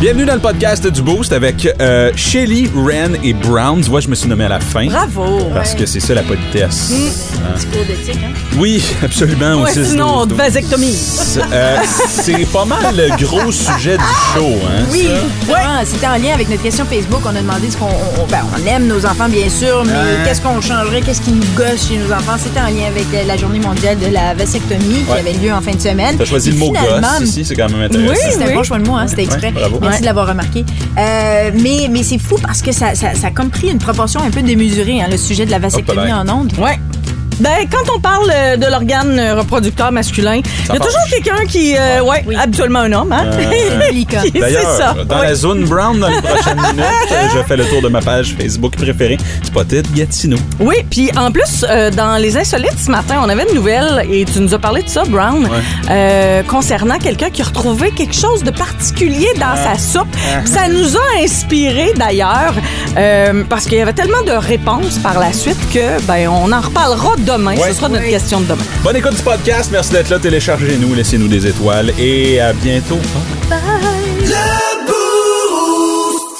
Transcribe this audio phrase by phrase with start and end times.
[0.00, 3.82] Bienvenue dans le podcast du Boost avec euh, Shelly, Ren et Brown.
[3.82, 4.86] Tu vois, je me suis nommé à la fin.
[4.86, 5.50] Bravo!
[5.52, 6.90] Parce que c'est ça la politesse.
[7.54, 8.30] Petit cours d'éthique, hein?
[8.56, 9.56] Oui, absolument.
[9.62, 10.92] Ouais, aussi, sinon, c'est- vasectomie.
[10.94, 11.76] c'est euh,
[12.08, 14.04] c'est pas mal le gros sujet du
[14.34, 14.46] show.
[14.66, 15.06] Hein, Oui,
[15.48, 15.54] ouais.
[15.84, 17.20] C'était en lien avec notre question Facebook.
[17.26, 17.84] On a demandé ce qu'on.
[17.86, 19.98] on- ben, on aime nos enfants, bien sûr, mais Ouais.
[20.24, 22.36] qu'est-ce qu'on changerait, qu'est-ce qui nous gosse chez nos enfants?
[22.42, 25.60] C'était en lien avec euh, la journée mondiale de la vasectomie qui avait lieu en
[25.60, 26.16] fin de semaine.
[26.16, 28.12] T'as choisi Et le mot gosse ici, c'est quand même intéressant.
[28.12, 29.50] Oui, c'était un bon choix de mots, hein, c'était exprès.
[29.50, 29.78] Bravo.
[29.90, 30.00] Merci Ouais.
[30.00, 30.64] de l'avoir remarqué.
[30.98, 34.20] Euh, mais mais c'est fou parce que ça, ça, ça a comme pris une proportion
[34.20, 36.52] un peu démesurée, hein, le sujet de la vasectomie en ondes.
[36.58, 36.78] Ouais.
[37.40, 41.44] Ben, quand on parle euh, de l'organe euh, reproducteur masculin, il y a toujours quelqu'un
[41.48, 42.36] qui, euh, ouais, Oui.
[42.36, 43.30] habituellement un homme, hein?
[44.22, 44.94] C'est D'ailleurs, ça.
[45.04, 45.26] dans Oui.
[45.26, 48.34] la zone Brown, dans les prochaines minutes, euh, je fais le tour de ma page
[48.38, 50.36] Facebook préférée, Spotted Gatineau.
[50.58, 54.24] Oui, puis en plus, euh, dans Les Insolites ce matin, on avait une nouvelle et
[54.24, 55.58] tu nous as parlé de ça, Brown, Ouais.
[55.90, 60.08] euh, concernant quelqu'un qui a retrouvé quelque chose de particulier dans sa soupe.
[60.44, 62.54] Ça nous a inspiré d'ailleurs,
[62.96, 66.60] euh, parce qu'il y avait tellement de réponses par la suite que, ben, on en
[66.60, 67.56] reparlera demain.
[67.56, 67.68] Ouais.
[67.68, 68.64] Ce sera notre question de demain.
[68.82, 72.98] Bonne écoute du podcast, merci d'être là, téléchargez-nous, laissez-nous des étoiles et à bientôt.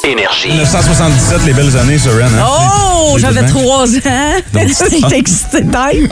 [0.05, 0.49] Énergie.
[0.49, 2.25] 1977, les belles années sur Ren.
[2.25, 2.47] Hein?
[2.47, 4.35] Oh, J'ai j'avais trois ans.
[4.53, 6.07] J'étais excitée.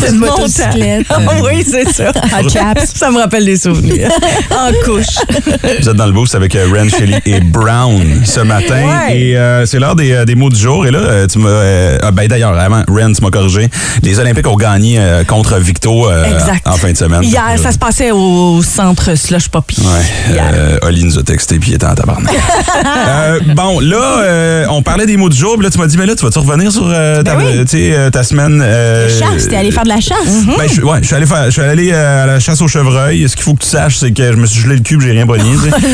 [0.00, 0.36] C'est une mon temps.
[0.38, 1.06] motocyclette.
[1.10, 2.12] Ah oui, c'est ça.
[2.36, 2.74] En.
[2.94, 4.10] Ça me rappelle des souvenirs.
[4.50, 5.16] en couche.
[5.80, 8.82] Vous êtes dans le boost avec euh, Ren, Shelley et Brown ce matin.
[9.08, 9.18] Ouais.
[9.18, 10.86] Et euh, c'est l'heure des, euh, des mots du jour.
[10.86, 11.48] Et là, euh, tu m'as.
[11.48, 13.68] euh, ah, ben d'ailleurs, avant, Ren, tu m'as corrigé.
[14.02, 16.24] Les Olympiques ont gagné euh, contre Victo euh,
[16.64, 17.22] en fin de semaine.
[17.22, 19.80] Hier, ça se passait au centre Slush Poppy.
[19.80, 22.34] Ouais, euh, Oli nous a texté puis il était en tabarnak.
[22.84, 26.06] Euh, bon, là, euh, on parlait des mots du jour, là, tu m'as dit, mais
[26.06, 27.64] là, tu vas-tu revenir sur euh, ta, Ben oui.
[27.64, 28.60] tu sais, euh, ta semaine?
[28.62, 30.44] euh, Chasse, t'es allé faire de la chasse.
[30.58, 32.68] Ben, je, ouais, je suis allé, faire, je suis allé euh, à la chasse au
[32.68, 33.28] chevreuil.
[33.28, 35.06] Ce qu'il faut que tu saches, c'est que je me suis gelé le cul, puis
[35.08, 35.44] j'ai rien pogné.
[35.56, 35.76] tu sais.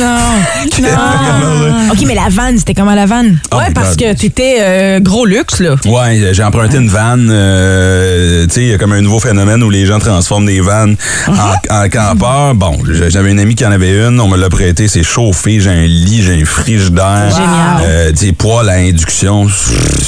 [0.82, 0.82] Non.
[1.92, 3.38] OK, mais la vanne, c'était comment la vanne?
[3.52, 4.14] Oh ouais, parce God.
[4.14, 5.74] que t'étais euh, gros luxe, là.
[5.84, 7.28] Ouais, j'ai emprunté une vanne.
[7.30, 10.60] euh, tu sais, il y a comme un nouveau phénomène où les gens transforment des
[10.60, 10.96] vannes
[11.28, 12.54] en, en campeurs.
[12.54, 12.78] Bon,
[13.08, 15.84] j'avais une amie qui en avait une, on me l'a prêté, c'est chauffé, j'ai un
[15.84, 17.30] lit, j'ai un frigidaire.
[17.30, 17.82] Génial.
[17.84, 19.46] Euh, tu sais, poêle à induction.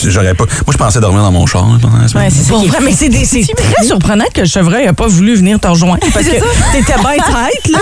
[0.07, 0.45] J'aurais pas.
[0.45, 2.25] Moi, je pensais dormir dans mon char pendant la semaine.
[2.25, 3.25] Ouais, c'est vrai, mais c'est des-
[3.55, 6.01] très surprenant que le chevreuil n'a pas voulu venir te rejoindre.
[6.13, 7.79] Parce que t'étais bien tête, là.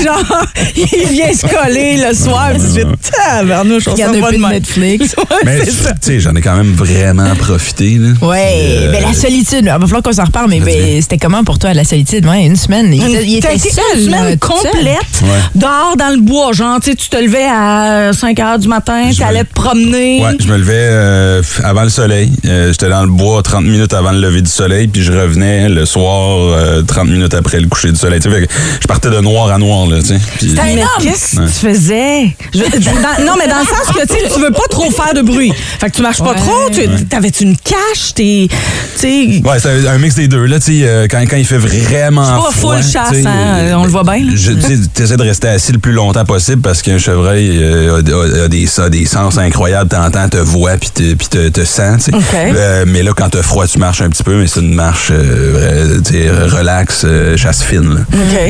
[0.04, 0.44] Genre,
[0.76, 4.36] il vient se coller le soir, tu fais tabarnouche, on s'en va de.
[4.50, 5.14] Netflix.
[5.44, 7.98] Mais tu sais, j'en ai quand même vraiment profité.
[7.98, 8.08] Là.
[8.26, 9.60] Ouais, Euh, ben la solitude.
[9.62, 12.26] Il va falloir qu'on s'en reparle, mais ben, c'était comment pour toi la solitude?
[12.26, 12.92] Ouais, une semaine.
[12.92, 13.82] Il, était- seul.
[13.96, 15.22] une semaine complète,
[15.54, 16.52] dehors dans le bois.
[16.52, 19.52] Genre, tu sais, tu te levais à 5 heures du matin, Je t'allais me- te
[19.54, 20.22] promener.
[20.22, 22.30] Ouais, je me levais euh, avant le soleil.
[22.46, 25.68] Euh, J'étais dans le bois 30 minutes avant le lever du soleil, puis je revenais
[25.68, 28.20] le soir euh, 30 minutes après le coucher du soleil.
[28.20, 30.18] Fait que je partais de noir à noir, là, tu sais.
[30.38, 32.36] Puis- Mais qu'est-ce que tu faisais?
[32.54, 35.52] Je- dans- non, mais dans le sens que tu veux pas trop faire de bruit.
[35.80, 36.36] Fait que tu marches pas Ouais.
[36.36, 36.70] trop.
[36.72, 38.14] Tu, T'avais-tu une cache?
[38.14, 38.56] T'es, tu
[38.96, 40.44] sais, Ouais, c'est un mix des deux.
[40.46, 43.56] Là, tu sais, euh, quand, quand il fait vraiment C'est pas froid, full chasse, hein,
[43.58, 46.62] euh, on le voit bien, tu sais, t'essaies de rester assis le plus longtemps possible
[46.62, 49.88] parce qu'un chevreuil euh, a, a- a des, a des sens incroyables.
[49.90, 50.36] T'entends, te
[50.70, 52.14] voit, puis te, puis te, te sent, tu sais.
[52.14, 52.22] OK.
[52.34, 55.08] Euh, mais là, quand t'as froid, tu marches un petit peu, mais c'est une marche,
[55.10, 56.14] euh, tu
[56.54, 58.04] relax, euh, chasse fine.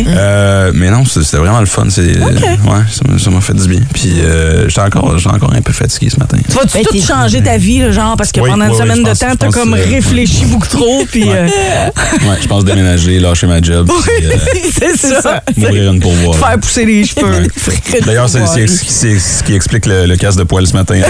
[0.08, 1.86] Euh, mais non, c'était vraiment le fun.
[1.88, 3.80] C'est, euh, ouais, ça m'a- ça fait du bien.
[3.92, 6.36] Puis euh, j'étais encore, j'étais encore un peu fatigué ce matin.
[6.48, 8.72] Tu vas-tu Ben, tout t'es- changer ta vie, là, genre, parce que Oui, pendant une
[8.72, 11.46] oui, semaine de temps, t'as comme euh, réfléchi beaucoup trop, puis euh,
[12.22, 14.36] Ouais, je pense déménager, lâcher ma job, puis, euh,
[14.78, 15.42] c'est ça.
[15.56, 16.38] m'ouvrir une pourvoirie.
[16.38, 17.46] Faire pousser les cheveux.
[18.06, 20.72] D'ailleurs, c'est c'est ce qui- c'est ce qui explique le, le casse de poil ce
[20.74, 21.00] matin.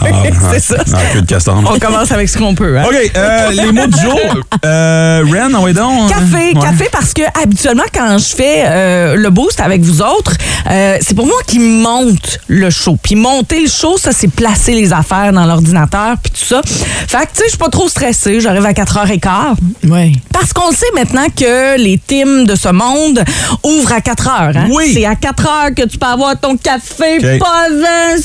[0.00, 0.76] Ah, c'est ça.
[0.76, 1.60] En queue de castor.
[1.66, 2.78] On commence avec ce qu'on peut.
[2.78, 2.84] Hein?
[2.86, 4.18] OK, euh, les mots du jour.
[4.64, 6.08] Euh, Ren, on est donc.
[6.10, 6.60] Café, Ouais.
[6.60, 10.32] café parce que habituellement quand je fais euh, le boost avec vous autres,
[10.70, 12.96] euh, c'est pour moi qui monte le show.
[13.02, 16.60] Puis monter le show, ça c'est placer les affaires dans l'ordinateur puis tout ça.
[16.64, 19.56] Fait que tu sais, je suis pas trop stressée, j'arrive à 4h15.
[19.88, 20.12] Ouais.
[20.32, 23.22] Parce qu'on le sait maintenant que les teams de ce monde
[23.62, 24.56] ouvrent à 4 heures.
[24.56, 24.68] Hein?
[24.70, 24.92] Oui.
[24.94, 28.16] C'est à 4 heures que tu peux avoir ton café, pas un...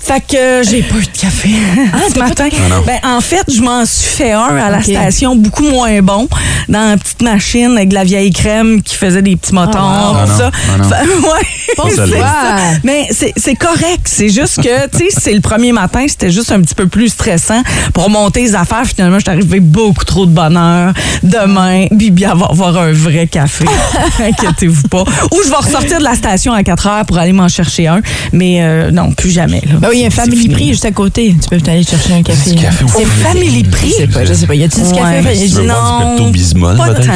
[0.00, 1.50] Fait que euh, j'ai pas eu de café
[2.14, 2.48] ce matin.
[2.70, 2.74] Ah.
[2.86, 6.26] Ben, en fait, je m'en suis fait un à la station, beaucoup moins bon,
[6.66, 10.24] dans une petite machine avec de la vieille crème qui faisait des petits motons, Ah
[10.26, 10.50] tout ça.
[10.80, 10.84] ah.
[10.84, 12.80] Fait- ouais.
[12.84, 14.00] Mais c'est c'est correct.
[14.06, 17.10] C'est juste que, tu sais, c'est le premier matin, c'était juste un petit peu plus
[17.10, 17.62] stressant.
[17.92, 20.94] Pour monter les affaires, finalement, je suis arrivée beaucoup trop de bonheur.
[21.22, 23.66] Demain, Bibi va avoir un vrai café.
[24.20, 25.02] Inquiétez-vous pas.
[25.32, 28.00] Ou je vais ressortir de la station à 4 heures pour aller m'en chercher un.
[28.32, 29.60] Mais euh, non, plus jamais.
[29.66, 29.74] Là.
[29.80, 30.48] Ben oui, il y a un Family.
[30.48, 31.34] Prix juste à côté.
[31.40, 32.50] Tu peux aller chercher un café.
[32.52, 33.90] Du café C'est Family Prix?
[33.90, 34.54] Je sais pas, je sais pas.
[34.54, 35.22] Y du Ouais.
[35.22, 35.38] café?
[35.38, 37.02] Tu veux voir du Non, Pepto-Bismol, Pas tant.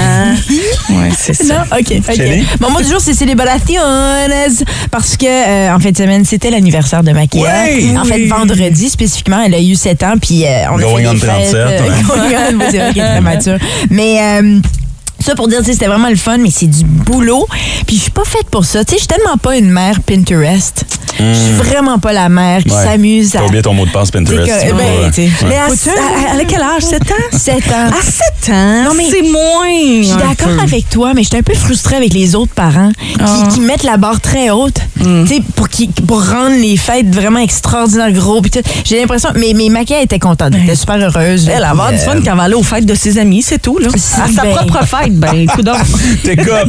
[0.91, 1.55] Ouais, c'est ça.
[1.71, 1.93] Non, OK.
[2.09, 2.23] ok.
[2.61, 3.81] Bon, mot du jour, c'est célébrations.
[4.91, 7.43] Parce que, euh, en fin de semaine, c'était l'anniversaire de Maquia.
[7.43, 7.97] Ouais!
[7.97, 8.29] en fait, Oui.
[8.29, 10.15] vendredi, spécifiquement, elle a eu 7 ans.
[10.21, 12.03] Puis, euh, on Going a on fait des 37, fêtes, euh, ouais.
[12.07, 13.59] going on, c'est vrai est très mature.
[13.91, 14.19] Mais...
[15.23, 17.47] euh, ça pour dire, c'était vraiment le fun, mais c'est du boulot.
[17.87, 18.85] Puis je suis pas faite pour ça.
[18.85, 20.85] Tu sais, je suis tellement pas une mère Pinterest.
[21.19, 22.73] Je suis vraiment pas la mère qui Hmm.
[22.77, 22.85] Ouais.
[22.85, 23.45] s'amuse T'as à...
[23.45, 24.47] oublié ton mot de passe Pinterest.
[24.47, 24.77] Que- ben,
[25.19, 25.31] ouais.
[25.47, 26.83] Mais à, à- à quel âge?
[26.83, 27.37] 7 ans?
[27.39, 27.91] 7 ans.
[27.91, 30.01] À 7 ans, Non, mais- c'est moins.
[30.03, 32.91] Je suis d'accord avec toi, mais je suis un peu frustrée avec les autres parents
[32.97, 33.49] qui, Ah.
[33.53, 37.41] qui mettent la barre très haute tu sais, pour, qui- pour rendre les fêtes vraiment
[37.41, 38.41] extraordinaires gros.
[38.41, 38.61] puis tout.
[38.85, 39.31] J'ai l'impression.
[39.37, 40.53] Mais, mais Maquia était contente.
[40.55, 41.49] Elle était super heureuse.
[41.49, 43.61] Elle va avoir du fun quand elle va aller aux fêtes de ses amis, c'est
[43.61, 43.79] tout.
[43.79, 43.89] Là.
[43.95, 45.77] À sa Ben- propre fête, ben, écoute donc.
[46.25, 46.69] T'es cop.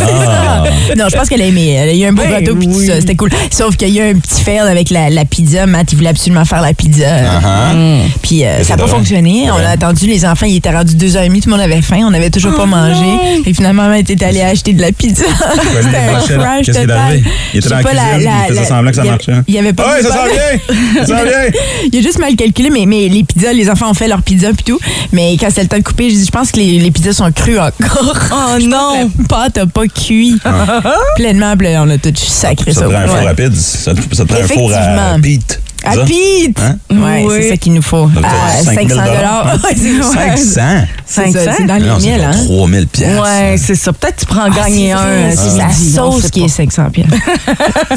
[0.00, 0.64] Ah.
[0.96, 1.70] Non, je pense qu'elle a aimé.
[1.72, 2.86] Elle a eu un beau Ben gâteau puis tout oui.
[2.86, 3.00] ça.
[3.00, 3.30] C'était cool.
[3.50, 5.66] Sauf qu'il y a eu un petit fail avec la, la pizza.
[5.66, 7.06] Matt, il voulait absolument faire la pizza.
[7.06, 8.00] Uh-huh.
[8.22, 8.98] Puis euh, ça n'a pas drôle.
[9.00, 9.50] fonctionné.
[9.50, 10.46] On a attendu les enfants.
[10.46, 11.40] Il était rendu 2h30.
[11.42, 12.00] Tout le monde avait faim.
[12.06, 13.40] On n'avait toujours pas mangé.
[13.46, 15.24] Et finalement, Matt était allé acheter de la pizza.
[15.82, 16.90] C'était un Qu'est-ce crash qui est total.
[16.98, 17.24] arrivé?
[17.54, 19.02] Il était dans sais la pas, la- cuisine, la- il faisait la- semblant que ça
[19.02, 19.32] il y a- marchait.
[19.48, 21.04] Il y avait pas Ouais, de ça sent bien!
[21.04, 21.60] Ça sent bien!
[21.92, 24.52] Il a juste mal calculé, mais, mais les pizzas, les enfants ont fait leurs pizzas
[24.52, 24.78] puis tout.
[25.12, 27.12] Mais quand c'est le temps de couper, je dis, je pense que les, les pizzas
[27.12, 27.58] sont crues
[27.90, 28.14] encore.
[28.32, 29.10] Oh non!
[29.18, 30.40] La pâte n'a pas cuit
[31.16, 31.56] pleinement.
[31.56, 32.86] Puis là, on a tout sacré Ça ça.
[32.86, 33.26] te prend un four Ouais.
[33.26, 33.54] rapide.
[33.54, 35.16] Ça te, ça te prend un four à.
[35.22, 35.60] Pete.
[35.84, 36.04] À Ça?
[36.04, 36.58] Pete!
[36.60, 36.76] Hein?
[36.90, 37.34] Ouais, Oui.
[37.40, 38.06] c'est ça qu'il nous faut.
[38.06, 39.56] Donc, t'as 500 5 000 dollars.
[39.64, 40.60] Ouais, c'est- 500?
[41.06, 41.50] C'est ça, 500?
[41.56, 42.44] c'est dans les Non, c'est mille, pas hein?
[42.46, 43.20] 3000 pièces.
[43.20, 43.92] Ouais, c'est ça.
[43.92, 45.30] Peut-être que tu prends en Ah, gagner un.
[45.30, 47.06] C'est ce la sauce qui est 500 pièces.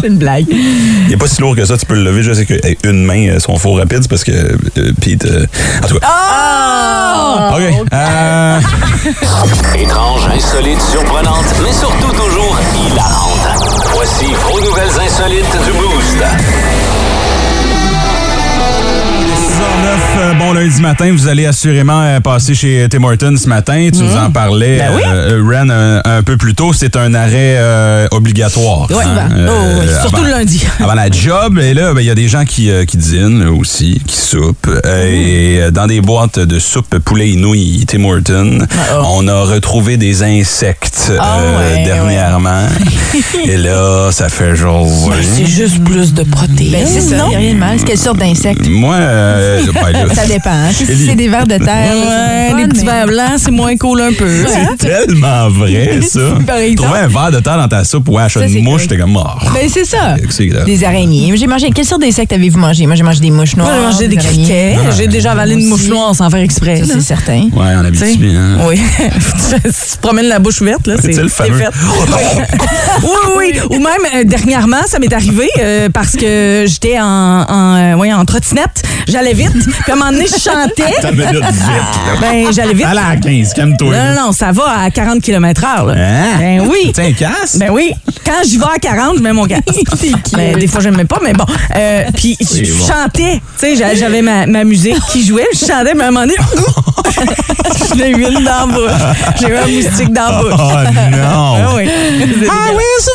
[0.00, 0.46] c'est une blague.
[0.50, 3.28] Il n'est pas si lourd que ça, tu peux le lever juste avec une main,
[3.28, 5.24] euh, son four rapide, c'est parce que euh, Pete.
[5.24, 5.46] euh,
[5.82, 6.06] en tout cas.
[6.06, 7.52] Ah!
[7.56, 7.62] OK.
[7.92, 8.60] Euh,
[9.80, 12.58] Étrange, insolite, surprenante, mais surtout toujours
[12.90, 13.35] hilarante.
[14.08, 16.95] Voici vos nouvelles insolites du Boost.
[19.76, 23.88] 6h09, euh, bon lundi matin, vous allez assurément euh, passer chez Tim Hortons ce matin.
[23.92, 25.02] Tu nous en parlais, Ben oui.
[25.06, 26.72] euh, Ren, un, un peu plus tôt.
[26.72, 28.88] C'est un arrêt euh, obligatoire.
[28.90, 30.66] Ouais, hein, ben, oh, oui, surtout avant- le lundi.
[30.80, 33.46] Avant la job, et là, ben, il y a des gens qui, euh, qui dînent
[33.48, 34.68] aussi, qui soupent.
[34.84, 38.58] Euh, Et dans des boîtes de soupe poulet et nouilles Tim Hortons,
[39.04, 42.66] on a retrouvé des insectes Ah euh, ouais, dernièrement.
[43.44, 44.86] et là, ça fait genre...
[45.34, 46.72] C'est juste plus de protéines.
[46.72, 47.28] Ben, c'est ça, il non?
[47.28, 47.78] n'y a rien de mal.
[47.84, 48.66] Quelle sorte d'insecte?
[48.68, 50.50] Moi, euh, là, Ça dépend.
[50.50, 50.70] hein.
[50.72, 54.00] Si c'est des vers de terre, Ouais, fun, petits mais- verres blancs, c'est moins cool
[54.00, 54.24] un peu.
[54.24, 54.68] hein?
[54.80, 56.20] C'est tellement vrai, ça.
[56.46, 56.88] Par exemple.
[56.90, 58.86] Trouver un verre de terre dans ta soupe ou un achat Ça, de c'est mouche,
[58.88, 59.42] t'es comme mort.
[59.54, 60.16] Ben, c'est ça.
[60.64, 61.32] Des araignées.
[61.36, 61.70] J'ai mangé.
[61.74, 62.86] Quelle sorte d'insectes avez-vous mangé?
[62.86, 63.70] Moi, j'ai mangé des mouches noires.
[63.70, 64.44] Moi, j'ai mangé des araignées.
[64.44, 64.76] criquets.
[64.96, 66.76] J'ai déjà avalé une mouche noire sans faire exprès.
[66.84, 67.48] Ça, c'est certain.
[67.54, 68.04] Ouais, en Tu sais?
[68.04, 68.58] Abitibi, hein?
[68.66, 68.76] Oui.
[69.70, 71.50] si tu promènes la bouche ouverte, là, c'est fait.
[73.02, 73.60] oui, oui, oui.
[73.70, 77.04] Ou même, euh, dernièrement, ça m'est arrivé euh, parce que j'étais en,
[77.48, 78.82] en, euh, ouais, en trottinette.
[79.08, 79.52] J'allais vite.
[79.82, 81.10] Puis à un moment donné, je chantais.
[81.12, 82.20] Minute vite.
[82.20, 82.86] Ben, j'allais vite.
[82.86, 83.94] Allez à 15, calme-toi.
[83.96, 85.86] Non, non, non, ça va à 40 km heure.
[85.86, 85.94] là.
[85.96, 86.38] Hein?
[86.38, 86.92] Ben oui.
[86.94, 87.56] Tiens, casse.
[87.58, 87.92] Ben oui,
[88.24, 89.64] quand j'y vais à 40, je mets mon casque.
[90.32, 91.44] Ben, des fois, je ne le mets pas, mais bon.
[91.74, 92.86] Euh, Puis, je C'est bon.
[92.86, 93.40] chantais.
[93.58, 96.26] Tu sais, j'a- j'avais ma, ma musique qui jouait, je chantais, mais à un moment
[96.26, 96.34] donné,
[97.88, 98.90] je l'ai eu une dans la bouche.
[99.40, 100.52] J'ai eu un moustique dans la bouche.
[100.58, 101.54] Oh non.
[101.56, 101.88] Ah oui.
[102.48, 103.10] Ah oui, c'est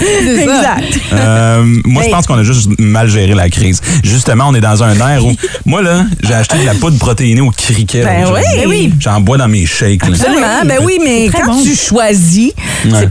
[0.00, 0.98] Exact.
[1.12, 3.80] Euh, moi, je pense qu'on a juste mal géré la crise.
[4.02, 5.32] Justement, on est dans un air où,
[5.64, 8.02] moi, là, j'ai acheté de la poudre protéinée au criquet.
[8.04, 8.40] Ben oui.
[8.56, 8.92] Ben oui.
[9.00, 10.02] J'en bois dans mes shakes.
[10.06, 10.14] là.
[10.14, 10.64] Absolument.
[10.64, 11.62] Ben oui, mais quand bon.
[11.62, 12.52] tu choisis,
[12.84, 12.90] Ouais.
[13.00, 13.10] c'est-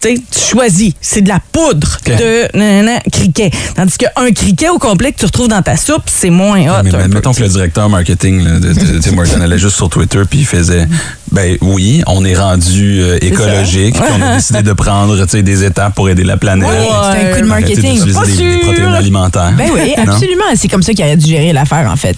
[0.00, 3.50] tu sais, tu choisis, c'est de la poudre de nanana, criquet.
[3.74, 6.84] Tandis qu'un criquet au complet que tu retrouves dans ta soupe, c'est moins hot.
[6.84, 10.20] Mais, mettons que le directeur marketing là, de, de Tim Hortons allait juste sur Twitter
[10.30, 10.86] puis il faisait
[11.32, 15.42] ben oui, on est rendu euh, écologique puis on a décidé de prendre tu sais,
[15.42, 16.68] des étapes pour aider la planète.
[16.68, 18.12] Oui, c'est un coup de marketing.
[18.12, 18.60] Pas des, des sûr.
[18.62, 19.52] protéines alimentaires.
[19.56, 20.44] Ben oui, absolument.
[20.54, 22.16] C'est comme ça qu'il aurait dû gérer l'affaire, en fait.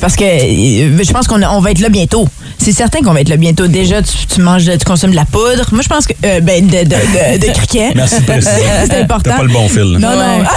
[0.00, 2.26] Parce que euh, je pense qu'on on va être là bientôt.
[2.58, 3.66] C'est certain qu'on va être là bientôt.
[3.68, 5.66] Déjà, tu, tu manges, tu consommes de la poudre.
[5.72, 6.12] Moi, je pense que.
[6.24, 7.92] euh, ben, de, de, de, de criquet.
[7.94, 8.32] Merci de.
[8.40, 9.30] C'est important.
[9.30, 9.92] T'as pas le bon fil.
[9.92, 9.98] là.
[9.98, 10.44] Non, non.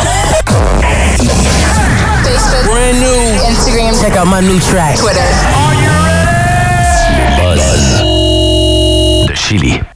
[2.65, 3.50] Brand new.
[3.50, 3.93] Instagram.
[4.01, 4.95] Check out my new track.
[4.97, 5.73] Twitter.
[9.53, 9.93] Chili.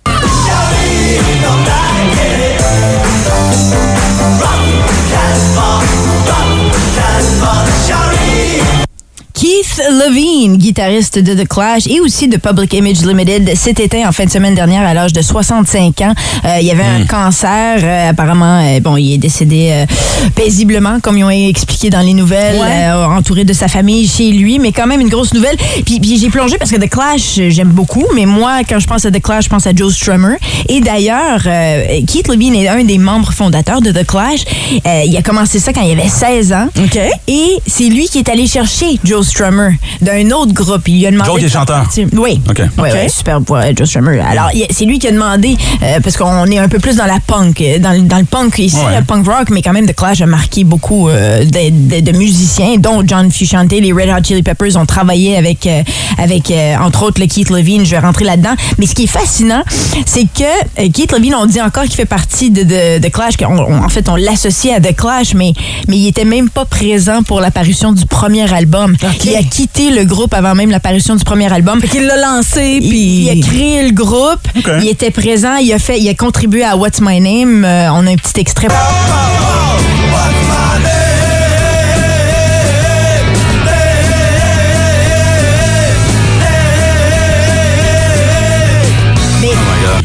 [9.39, 14.11] Keith Levine, guitariste de The Clash et aussi de Public Image Limited, s'est éteint en
[14.11, 16.13] fin de semaine dernière à l'âge de 65 ans.
[16.43, 17.77] Euh, il y avait un cancer.
[17.83, 19.85] euh, apparemment, euh, bon, il est décédé
[20.33, 22.89] paisiblement, comme ils ont expliqué dans les nouvelles, Ouais.
[23.15, 25.55] entouré de sa famille chez lui, mais quand même une grosse nouvelle.
[25.85, 29.05] Puis, puis j'ai plongé parce que The Clash, j'aime beaucoup, mais moi, quand je pense
[29.05, 30.37] à The Clash, je pense à Joe Strummer.
[30.67, 31.43] Et d'ailleurs,
[32.07, 34.39] Keith Levine est un des membres fondateurs de The Clash.
[35.05, 36.69] Il a commencé ça quand il avait 16 ans.
[36.79, 36.97] OK.
[37.27, 40.87] Et c'est lui qui est allé chercher Joe Strummer d'un autre groupe.
[40.87, 41.29] Il lui a demandé.
[41.29, 41.85] Joe qui est de faire chanteur.
[42.13, 42.41] Oui.
[42.49, 42.59] OK.
[42.77, 44.19] Ouais, ouais, super voix, Joe Strummer.
[44.21, 47.19] Alors, c'est lui qui a demandé, euh, parce qu'on est un peu plus dans la
[47.25, 48.97] punk, euh, dans, le- dans le punk ici, Ouais.
[48.99, 52.17] le punk rock, mais quand même, The Clash a marqué beaucoup euh, de, de- de
[52.17, 55.81] musiciens, dont John Frusciante, les Red Hot Chili Peppers ont travaillé avec, euh,
[56.17, 57.85] avec euh, entre autres, le Keith Levine.
[57.85, 58.55] Je vais rentrer là-dedans.
[58.77, 59.63] Mais ce qui est fascinant,
[60.05, 60.43] c'est que
[60.81, 63.37] euh, Keith Levine, on dit encore qu'il fait partie de, de, de Clash.
[63.37, 65.53] qu'on- on- en fait, on l'associe à The Clash, mais,
[65.87, 68.95] mais il était même pas présent pour l'apparition du premier album.
[69.23, 71.81] Il a quitté le groupe avant même l'apparition du premier album.
[71.81, 73.25] Fait qu'il l'a lancé, Il, puis...
[73.25, 74.47] il a créé le groupe,
[74.81, 77.65] il était présent, il a fait, il a contribué à What's My Name.
[77.65, 78.67] Euh, on a un petit extrait.
[78.69, 78.75] Mais,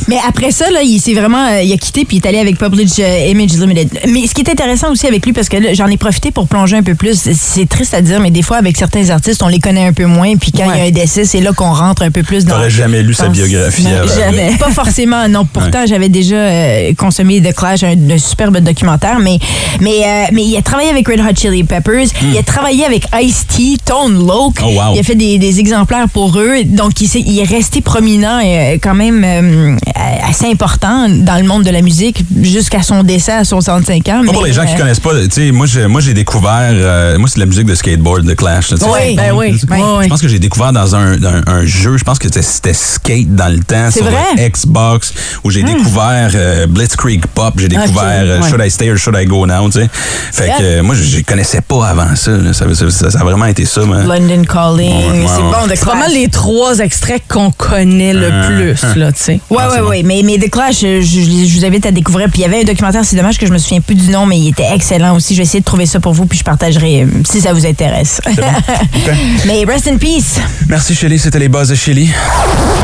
[0.09, 2.39] mais après ça, là, il s'est vraiment, euh, il a quitté puis il est allé
[2.39, 3.89] avec Public euh, Image Limited.
[4.09, 6.47] Mais ce qui est intéressant aussi avec lui, parce que là, j'en ai profité pour
[6.49, 7.29] plonger un peu plus.
[7.35, 10.07] C'est triste à dire, mais des fois avec certains artistes, on les connaît un peu
[10.07, 10.37] moins.
[10.37, 12.57] Puis quand il y a un décès, c'est là qu'on rentre un peu plus dans.
[12.57, 13.91] T'aurais jamais lu sa biographie Non.
[14.17, 14.57] Jamais.
[14.59, 15.45] Pas forcément, non.
[15.45, 19.39] Pourtant, j'avais déjà euh, consommé The Clash, un, un superbe documentaire, mais,
[19.81, 23.07] mais, euh, mais il a travaillé avec Red Hot Chili Peppers, il a travaillé avec
[23.21, 24.61] Ice-T, Tone Loc.
[24.61, 24.65] Hmm.
[24.65, 24.95] Oh, wow.
[24.95, 26.65] Il a fait des, des exemplaires pour eux.
[26.65, 31.63] Donc, il, il est resté prominent et quand même euh, assez important dans le monde
[31.65, 34.23] de la musique jusqu'à son décès à 65 ans.
[34.33, 37.19] Pour les gens qui euh, connaissent pas, tu sais, moi, j'ai- moi, j'ai découvert, euh,
[37.19, 38.71] moi, c'est de la musique de skateboard, de Clash.
[38.71, 38.91] là, tu sais.
[38.91, 40.05] Oui, ben oui, oui.
[40.05, 43.35] Je pense que j'ai découvert dans un, un- un jeu, je pense que c'était- Skate
[43.35, 44.49] dans le temps, C'est sur vrai?
[44.51, 45.13] Xbox,
[45.45, 48.49] où j'ai découvert euh, Blitzkrieg Pop, j'ai découvert euh, ouais.
[48.49, 49.91] Should I Stay or Should I Go Now, tu sais.
[50.33, 50.59] Fait Yeah.
[50.59, 52.53] que euh, moi, je connaissais pas avant ça, là.
[52.53, 53.83] ça, ça, ça- ça a vraiment été ça.
[53.83, 55.51] London Calling, Ouais, ouais, c'est ouais.
[55.51, 56.15] bon, C'est pas mal Clash.
[56.15, 59.41] les trois extraits qu'on connaît le Euh, plus, là, tu sais.
[59.51, 59.89] Ouais, Bon.
[59.89, 60.03] ouais.
[60.05, 62.29] Mais, mais The Clash, je, je- je vous invite à découvrir.
[62.31, 64.27] Puis il y avait un documentaire, c'est dommage que je me souviens plus du nom,
[64.27, 65.35] mais il était excellent aussi.
[65.35, 67.65] Je vais essayer de trouver ça pour vous, puis je partagerai euh, si ça vous
[67.67, 68.21] intéresse.
[69.47, 70.41] Mais rest in peace.
[70.69, 71.19] Merci, Shelly.
[71.19, 72.11] C'était les buzz de Shelly.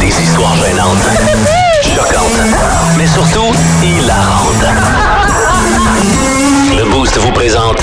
[0.01, 0.99] Des histoires gênantes,
[1.83, 2.57] choquantes,
[2.97, 3.53] mais surtout
[3.83, 4.65] hilarantes.
[6.77, 7.79] Le Boost vous présente.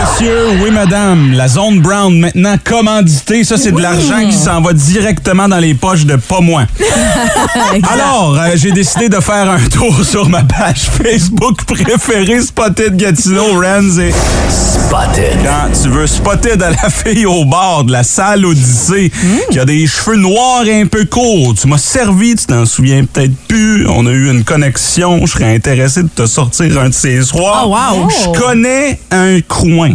[0.00, 4.72] Monsieur, oui madame, la zone brown maintenant commanditée, ça c'est de l'argent qui s'en va
[4.72, 6.64] directement dans les poches de pas moi.
[7.92, 13.60] Alors, euh, j'ai décidé de faire un tour sur ma page Facebook préférée Spotted Gatineau
[13.60, 14.12] Rens et
[14.50, 15.38] Spotted.
[15.44, 19.10] quand tu veux Spotted à la fille au bord de la salle Odyssée
[19.50, 23.04] qui a des cheveux noirs et un peu courts, tu m'as servi, tu t'en souviens
[23.04, 26.94] peut-être plus, on a eu une connexion, je serais intéressé de te sortir un de
[26.94, 27.66] ces soirs.
[27.66, 28.08] Oh, wow.
[28.10, 29.94] Je connais un coin.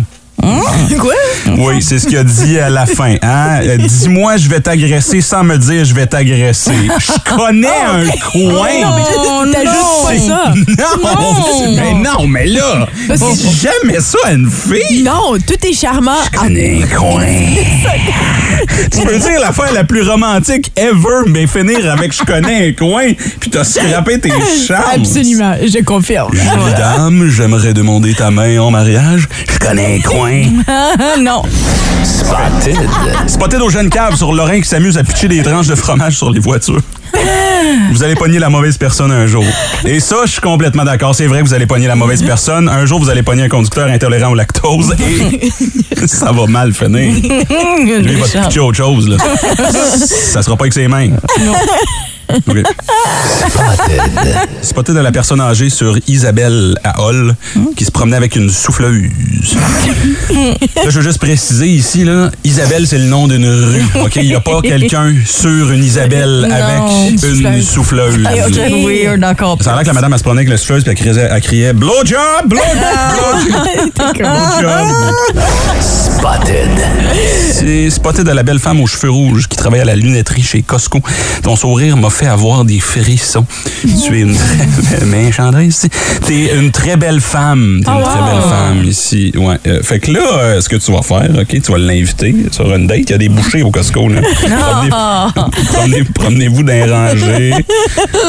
[0.99, 1.13] Quoi?
[1.57, 3.15] Oui, c'est ce qu'il a dit à la fin.
[3.21, 3.61] Hein?
[3.77, 6.73] Dis-moi, je vais t'agresser sans me dire je vais t'agresser.
[6.99, 8.67] Je connais un coin.
[9.25, 10.27] Oh, T'ajoutes pas non.
[10.27, 10.53] ça.
[10.67, 15.03] Non, mais non, mais là, jamais ça à une fille.
[15.03, 16.11] Non, tout est charmant.
[16.21, 17.23] Ah, connais un coin.
[18.91, 23.11] tu peux dire l'affaire la plus romantique ever, mais finir avec je connais un coin,
[23.39, 24.29] puis t'as scrappé tes
[24.67, 24.71] chances.
[24.95, 26.33] Absolument, je confirme.
[26.33, 29.27] Jolie dame, j'aimerais demander ta main en mariage.
[29.51, 30.41] Je connais un coin.
[31.19, 31.43] Non.
[32.03, 32.77] Spotted.
[33.27, 36.29] Spotted aux jeunes caves sur Lorrain qui s'amuse à pitcher des tranches de fromage sur
[36.31, 36.81] les voitures.
[37.91, 39.45] Vous allez pogner la mauvaise personne un jour.
[39.85, 41.15] Et ça, je suis complètement d'accord.
[41.15, 42.67] C'est vrai que vous allez pogner la mauvaise personne.
[42.67, 47.13] Un jour, vous allez pogner un conducteur intolérant au lactose et ça va mal finir.
[47.13, 49.07] Lui, il va te pitcher autre chose.
[49.07, 49.17] Là.
[49.97, 51.09] Ça sera pas avec ses mains.
[52.33, 52.57] OK.
[54.61, 57.35] Spotted de la personne âgée sur Isabelle à Hall
[57.75, 59.09] qui se promenait avec une souffleuse.
[60.31, 63.83] Là, je veux juste préciser ici, là, Isabelle, c'est le nom d'une rue.
[64.03, 64.15] OK?
[64.17, 66.55] Il n'y a pas quelqu'un sur une Isabelle Non.
[66.55, 68.17] avec une souffleuse.
[69.23, 69.57] encore.
[69.61, 71.27] Ça a l'air que la madame, elle se promenait avec la souffleuse puis elle criait,
[71.31, 72.19] elle criait Blowjob!
[72.47, 73.93] Blowjob!
[74.17, 75.13] Blowjob!
[75.81, 76.69] Spotted.
[77.51, 80.61] C'est spotté de la belle femme aux cheveux rouges qui travaille à la lunetterie chez
[80.61, 80.99] Costco.
[81.43, 83.45] Ton sourire m'a fait avoir des frissons.
[83.83, 85.89] Tu es une très mais Chandra, ici.
[86.25, 87.81] T'es une très belle femme.
[87.85, 89.31] T'es une très belle femme ici.
[89.35, 89.57] Ouais.
[89.67, 92.73] Euh, fait que là, euh, ce que tu vas faire, ok, tu vas l'inviter sur
[92.73, 92.99] une date.
[93.01, 94.07] Il y a des bouchées au Costco.
[94.09, 94.21] Là.
[94.21, 94.89] Promenez-
[95.65, 97.51] promenez- Promenez-vous dans les rangées,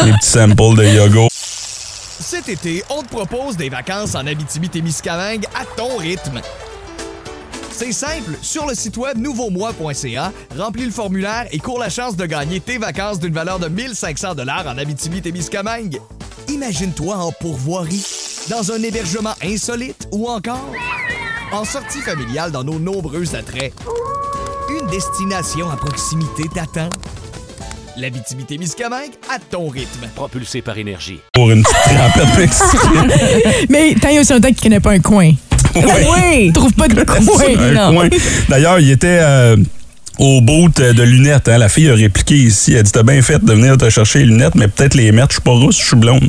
[0.04, 1.28] des petits samples de yoga.
[1.30, 6.40] Cet été, on te propose des vacances en Abitibi-Témiscamingue à ton rythme.
[7.76, 12.24] C'est simple, sur le site web nouveaumois.ca, remplis le formulaire et cours la chance de
[12.24, 15.98] gagner tes vacances d'une valeur de 1500 dollars en Abitibi-Témiscamingue.
[16.48, 18.06] Imagine-toi en pourvoirie,
[18.48, 20.70] dans un hébergement insolite ou encore
[21.50, 23.72] en sortie familiale dans nos nombreux attraits.
[24.70, 26.90] Une destination à proximité t'attend.
[27.96, 30.06] L'Abitibi-Témiscamingue à ton rythme.
[30.14, 31.18] Propulsé par énergie.
[31.32, 32.62] Pour une petite.
[33.68, 35.32] Mais tant il y a aussi un temps qu'il connaît pas un coin.
[35.76, 36.52] Oui.
[36.52, 37.18] Trouve pas de coin.
[37.58, 37.94] Un non.
[37.94, 38.08] coin.
[38.48, 39.56] D'ailleurs, il était euh,
[40.18, 41.48] au bout de lunettes.
[41.48, 41.58] hein.
[41.58, 42.74] La fille a répliqué ici.
[42.74, 45.28] Elle dit T'as bien fait de venir te chercher les lunettes, mais peut-être les mettre.
[45.30, 46.28] Je suis pas rousse, je suis blonde.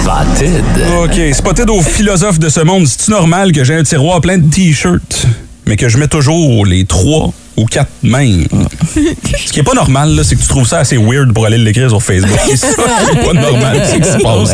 [0.00, 0.64] Spotted.
[1.02, 1.34] OK.
[1.34, 2.86] Spotted aux philosophes de ce monde.
[2.86, 5.26] C'est-tu normal que j'ai un tiroir plein de t-shirts,
[5.66, 8.46] mais que je mets toujours les trois ou quatre mêmes?
[8.94, 11.58] Ce qui est pas normal, là, c'est que tu trouves ça assez weird pour aller
[11.58, 12.38] l'écrire sur Facebook.
[12.46, 12.68] C'est ça
[13.10, 13.82] qui est pas normal.
[13.84, 14.50] C'est ce qui se passe.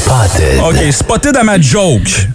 [0.00, 0.60] Spotted.
[0.68, 2.28] OK, spotted à ma joke.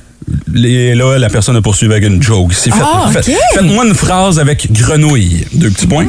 [0.55, 2.51] Et là, la personne a poursuivi avec une joke.
[2.81, 3.37] Ah, fait- OK.
[3.53, 5.45] Faites-moi une phrase avec grenouille.
[5.53, 6.07] Deux petits points.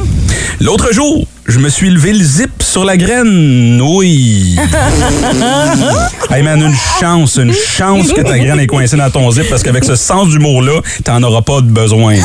[0.59, 3.81] L'autre jour, je me suis levé le zip sur la graine.
[3.81, 4.55] Oui.
[6.31, 9.63] hey man, une chance, une chance que ta graine est coincée dans ton zip parce
[9.63, 12.15] qu'avec ce sens d'humour-là, t'en auras pas de besoin.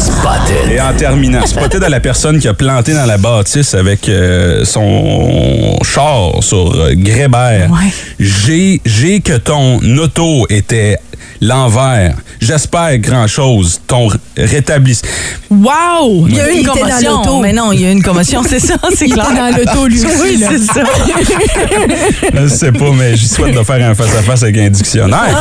[0.00, 0.72] Spotted.
[0.72, 4.64] Et en terminant, spotted à la personne qui a planté dans la bâtisse avec euh,
[4.64, 7.70] son char sur euh, Grébert.
[7.70, 7.92] Ouais.
[8.18, 10.98] J'ai, j'ai que ton auto était
[11.40, 12.14] l'envers.
[12.40, 13.80] J'espère grand-chose.
[13.86, 15.08] Ton rétablissement.
[15.50, 16.26] Wow!
[16.28, 17.40] Il y a eu Il une dans commotion.
[17.40, 19.26] Mais non, il y a eu une commotion, c'est ça, c'est Il clair.
[19.30, 20.80] était dans l'auto, lui aussi, Oui, c'est ça.
[22.34, 25.36] Je sais pas, mais j'y souhaite de faire un face-à-face avec un dictionnaire.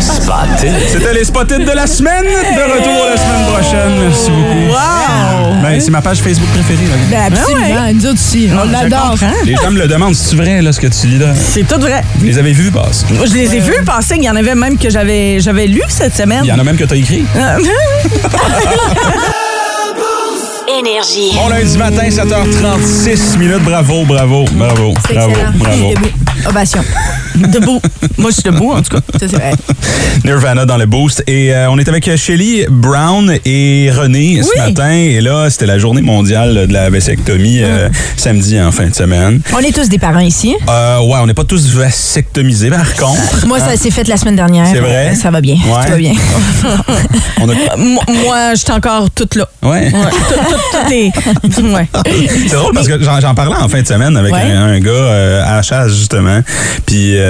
[0.00, 0.72] Spotted.
[0.88, 2.24] C'était les spotted de la semaine.
[2.24, 4.00] De retour la semaine prochaine.
[4.08, 4.72] Merci beaucoup.
[4.72, 5.62] Wow!
[5.62, 6.86] Ben, c'est ma page Facebook préférée.
[6.86, 6.94] là.
[7.10, 7.92] Ben, absolument.
[7.92, 8.48] Nous autres aussi.
[8.52, 9.16] On Je l'adore.
[9.44, 10.14] Les gens me le demandent.
[10.14, 11.34] C'est vrai, là, ce que tu lis là?
[11.34, 12.02] C'est tout vrai.
[12.16, 13.04] Vous les avez vus passer?
[13.10, 14.14] Moi, Je les ai vus passer.
[14.16, 16.42] Il y en avait même que j'avais j'avais lu cette semaine.
[16.44, 17.24] Il y en a même que t'as écrit.
[20.78, 21.32] Énergie.
[21.34, 23.62] Bon lundi matin, 7h36 minutes.
[23.64, 25.92] Bravo, bravo, bravo, bravo, bravo.
[26.48, 26.82] Ovation.
[27.48, 27.80] Debout.
[28.18, 29.02] Moi, je suis debout, en tout cas.
[29.18, 29.52] Ça, c'est vrai.
[30.24, 31.22] Nirvana dans le boost.
[31.26, 34.66] Et euh, on est avec Shelly Brown et René ce Oui.
[34.68, 34.90] matin.
[34.92, 39.40] Et là, c'était la journée mondiale de la vasectomie euh, samedi en fin de semaine.
[39.54, 40.54] On est tous des parents ici.
[40.68, 43.46] Euh, ouais, on n'est pas tous vasectomisés, par contre.
[43.46, 44.66] Moi, ça s'est fait la semaine dernière.
[44.70, 45.14] C'est vrai?
[45.14, 45.54] Ça va bien.
[45.54, 45.84] Ouais.
[45.86, 46.12] Tout va bien.
[47.42, 47.54] On a...
[47.76, 49.48] Moi, moi, je suis encore toute là.
[49.62, 49.90] Ouais.
[49.90, 51.10] Ouais, tout, tout, tout est.
[51.74, 51.88] Ouais.
[52.48, 54.42] C'est drôle parce que j'en j'en parlais en fin de semaine avec Ouais.
[54.52, 56.40] un, un gars euh, à la chasse, justement.
[56.86, 57.29] Puis euh,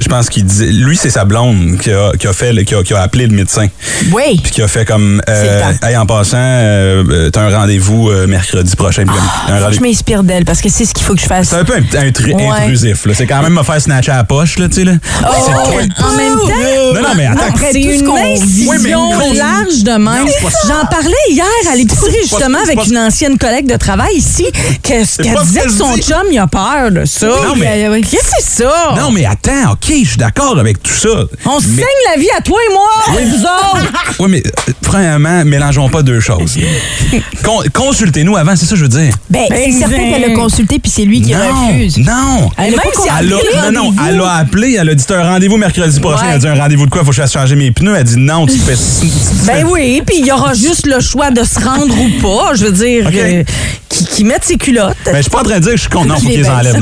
[0.00, 0.66] je pense qu'il disait.
[0.66, 3.26] Lui, c'est sa blonde qui a, qui a fait, le- qui a, qui a appelé
[3.26, 3.66] le médecin.
[4.12, 4.40] Oui.
[4.42, 5.20] Puis qui a fait comme.
[5.28, 9.04] Euh, hey, en passant, euh, euh, t'as un rendez-vous euh, mercredi prochain.
[9.04, 9.16] Puis
[9.48, 11.48] un rendez- je m'inspire d'elle parce que c'est ce qu'il faut que je fasse.
[11.48, 12.44] c'est un peu un, un tru- Ouais.
[12.62, 13.06] intrusif.
[13.14, 14.84] C'est quand même me faire snatcher à la poche, là, tu sais.
[14.84, 14.92] là.
[15.22, 15.72] Oh.
[16.02, 16.94] En même temps.
[16.94, 17.54] Non, non, mais attends.
[17.70, 18.08] C'est une.
[18.08, 19.32] Oui, incision non.
[19.34, 20.26] large de même.
[20.66, 24.46] J'en parlais hier à l'épicerie, pas- justement, avec pas- une ancienne collègue de travail ici,
[24.82, 27.26] qu'elle disait que son chum, il a peur de ça.
[27.26, 28.00] Non, mais- Oui, oui.
[28.02, 28.81] Qu'est-ce que c'est ça?
[28.96, 31.08] Non, mais attends, OK, je suis d'accord avec tout ça.
[31.46, 33.92] On se mais, saigne la vie à toi et moi, vous autres.
[34.18, 36.56] Oui, mais euh, premièrement, mélangeons pas deux choses.
[37.44, 39.14] Con- Consultez-nous avant, c'est ça que je veux dire.
[39.30, 40.12] Ben, c'est Ben, certain ben.
[40.12, 41.98] qu'elle a consulté puis c'est lui qui non, refuse.
[41.98, 42.50] non.
[42.58, 43.08] Elle a Même pas si.
[43.08, 45.98] Elle a, appelé non, non, elle a appelé, elle a dit t'as un rendez-vous mercredi
[45.98, 46.22] prochain.
[46.22, 46.28] Ouais.
[46.28, 47.00] Elle a dit un rendez-vous de quoi?
[47.02, 47.94] Faut que je fasse changer mes pneus.
[47.94, 48.74] Elle a dit non, tu fais.
[49.46, 52.54] Ben oui, puis il y aura juste le choix de se rendre ou pas.
[52.54, 53.14] Je veux dire, OK.
[53.14, 53.42] euh,
[53.88, 54.96] qui, qui mette ses culottes.
[55.04, 56.06] Ben, je suis pas en train de dire que je suis contre.
[56.06, 56.76] Non, faut Qu'il qu'ils les enlèvent.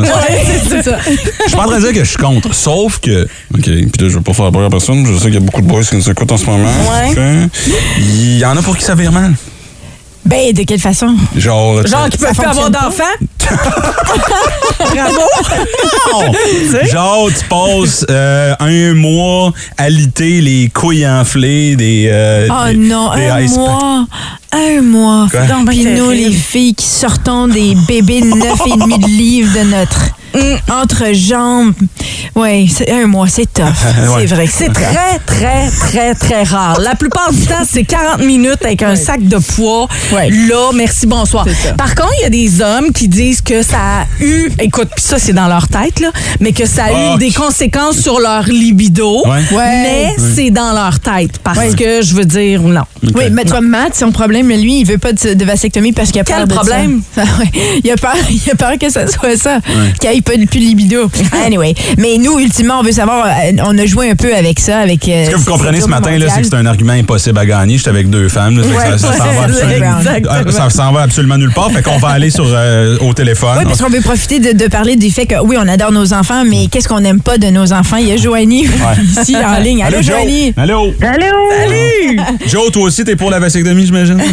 [0.68, 0.90] c'est- c'est.
[1.44, 2.54] Je suis pas en train de dire que je suis contre.
[2.54, 3.24] Sauf que.
[3.54, 3.62] OK.
[3.62, 5.06] Puis là, je veux pas faire peur à personne.
[5.06, 6.68] Je sais qu'il y a beaucoup de boys qui nous écoutent en ce moment.
[6.90, 7.48] Ouais.
[7.98, 9.34] Il y en a pour qui ça vire mal.
[10.24, 11.14] Ben, de quelle façon?
[11.36, 11.82] Genre.
[11.82, 12.80] tu- Genre qui peuvent plus avoir pas.
[12.80, 13.04] d'enfants?
[14.94, 15.20] Bravo.
[16.90, 22.08] Genre, tu passes euh, un mois à liter les couilles enflées des.
[22.10, 24.06] euh, Oh des- non, des un mois.
[24.52, 25.28] Un mois.
[25.48, 29.64] Donc, ben Puis nous, les filles qui sortons des bébés de 9,5 de livres de
[29.70, 30.00] notre
[30.72, 31.72] entre jambes.
[32.36, 33.64] Oui, c'est un mois, c'est tough.
[34.14, 34.26] Ouais.
[34.28, 36.80] C'est vrai c'est très, très, très, très rare.
[36.80, 39.88] La plupart du temps, c'est 40 minutes avec un sac de poids.
[40.12, 40.30] Ouais.
[40.30, 41.46] Là, merci, bonsoir.
[41.76, 45.04] Par contre, il y a des hommes qui disent que ça a eu, écoute, puis
[45.04, 48.20] ça, c'est dans leur tête, là, mais que ça a Ah, eu des conséquences sur
[48.20, 49.22] leur libido.
[49.26, 49.38] Ouais.
[49.52, 49.82] Ouais.
[49.82, 51.38] Mais c'est dans leur tête.
[51.42, 52.82] Parce que, je veux dire, non.
[53.14, 56.10] Oui, mais tu vois, Matt, son problème, lui, il veut pas de, de vasectomie parce
[56.10, 57.02] qu'il a Quel peur de problème?
[57.14, 57.22] ça.
[57.30, 57.44] Ah.
[57.84, 59.58] Il a peur, il a peur que ça soit ça,
[60.00, 61.10] qu'il n'y ait pas de plus de libido.
[61.46, 64.78] Anyway, mais nous, ultimement, on veut savoir, euh, on a joué un peu avec ça,
[64.80, 65.06] avec.
[65.08, 67.76] euh, Ce que vous comprenez ce matin, c'est que c'est un argument impossible à gagner.
[67.78, 68.58] J'étais avec deux femmes.
[68.58, 68.64] là,
[68.98, 69.96] ça, ça s'en va ouais, absolument,
[70.46, 71.70] euh, ça s'en va absolument nulle part.
[71.70, 73.56] Fait qu'on va aller sur, euh, au téléphone.
[73.58, 76.14] Oui, parce qu'on veut profiter de, de parler du fait que oui, on adore nos
[76.14, 77.98] enfants, mais qu'est-ce qu'on n'aime pas de nos enfants?
[77.98, 78.66] Il y a Joanie
[79.02, 79.82] ici en ligne.
[79.82, 80.00] Allô.
[80.00, 80.54] Joanie?
[80.56, 80.94] Allô?
[81.02, 82.22] Allô?
[82.46, 84.20] Joe, toi aussi, t'es pour la vasectomie, j'imagine?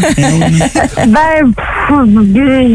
[1.07, 1.53] Ben,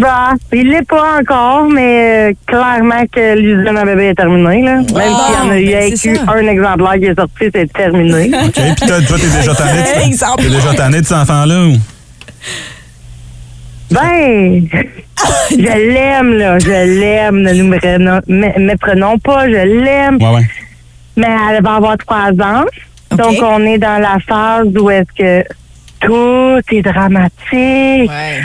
[0.01, 4.62] bah, il l'est pas encore, mais euh, clairement que l'usine à bébé est terminée.
[4.62, 4.77] Là.
[4.77, 8.31] Même s'il y en a eu ben, un exemplaire qui est sorti, c'est terminé.
[8.46, 8.53] OK.
[8.55, 11.64] Puis toi, toi, t'es déjà tanné de, t'es déjà tanné de cet enfant-là?
[11.66, 11.77] ou?
[13.90, 14.66] Ben,
[15.51, 15.57] je
[15.92, 16.59] l'aime, là.
[16.59, 17.42] Je l'aime.
[17.42, 19.46] Ne nous méprenons- mé- méprenons pas.
[19.48, 19.53] Je
[19.85, 20.16] l'aime.
[20.20, 20.46] Ouais, ouais.
[21.16, 22.64] Mais elle va avoir trois ans.
[23.11, 25.44] Donc, on est dans la phase où est-ce que
[26.01, 28.11] tout est dramatique.
[28.11, 28.40] Ouais.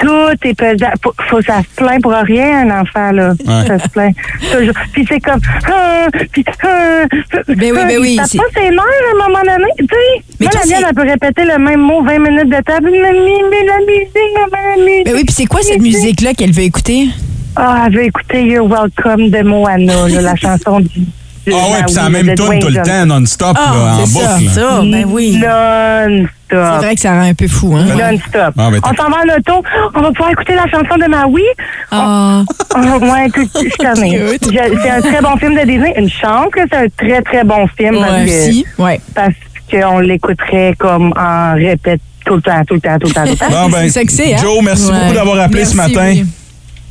[0.00, 0.90] Tout est pesant.
[1.02, 3.32] Faut, faut ça se plaint pour rien, un enfant, là.
[3.46, 3.66] Ouais.
[3.66, 4.16] Ça se plaint.
[4.50, 4.74] Toujours.
[4.92, 5.40] Puis c'est comme.
[5.70, 7.04] Ah, puis, ah,
[7.48, 9.70] Ben oui, ben oui, Ça passe ses nerfs à un moment donné.
[9.78, 12.70] Tu sais, Mais moi, la mienne, elle peut répéter le même mot 20 minutes de
[12.80, 15.04] Mamie, mais la musique, la musique.
[15.04, 17.08] Ben oui, puis c'est quoi cette musique-là qu'elle veut écouter?
[17.56, 21.00] Ah, elle veut écouter You're Welcome de Moana, là, la chanson du.
[21.46, 23.94] Du- Ah ouais, Ah puis c'est oui, la même tune tout le temps, non-stop, là,
[23.94, 24.36] en c'est ça,
[24.78, 24.90] boucle.
[24.90, 25.32] Ben oui.
[25.38, 26.28] Non-stop.
[26.50, 27.84] C'est vrai que ça rend un peu fou, hein?
[27.84, 28.54] Non-stop.
[28.58, 29.64] Ah, ben, on s'en va en auto.
[29.94, 31.42] On va pouvoir écouter la chanson de Maui.
[31.90, 32.42] Ah.
[32.74, 34.20] Oh, ouais, écoute, je connais.
[34.82, 35.94] C'est un très bon film de Disney.
[35.96, 38.66] Une chance que c'est un très, très bon film parce Ouais, que si.
[38.78, 39.00] Ouais.
[39.14, 39.34] parce
[39.70, 43.30] qu'on l'écouterait comme en répète tout le temps, tout le temps, tout le temps, tout
[43.30, 43.50] le temps.
[43.50, 44.36] Bon, ben, hein?
[44.40, 44.98] Joe, merci Ouais.
[44.98, 46.14] beaucoup d'avoir appelé ce matin.